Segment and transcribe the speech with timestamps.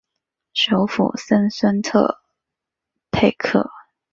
[0.55, 2.23] 首府森孙特
[3.11, 3.69] 佩克。